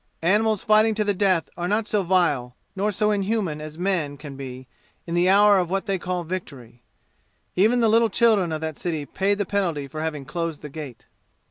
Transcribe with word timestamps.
Animals 0.23 0.63
fighting 0.63 0.95
to 0.95 1.03
the 1.03 1.13
death 1.13 1.47
are 1.55 1.67
not 1.67 1.85
so 1.85 2.01
vile, 2.01 2.55
nor 2.75 2.89
so 2.89 3.11
inhuman 3.11 3.61
as 3.61 3.77
men 3.77 4.17
can 4.17 4.35
be 4.35 4.65
in 5.05 5.13
the 5.13 5.29
hour 5.29 5.59
of 5.59 5.69
what 5.69 5.85
they 5.85 5.99
call 5.99 6.23
victory. 6.23 6.81
Even 7.55 7.81
the 7.81 7.87
little 7.87 8.09
children 8.09 8.51
of 8.51 8.61
that 8.61 8.77
city 8.79 9.05
paid 9.05 9.37
the 9.37 9.45
penalty 9.45 9.87
for 9.87 10.01
having 10.01 10.25
closed 10.25 10.63
the 10.63 10.69
gate. 10.69 11.05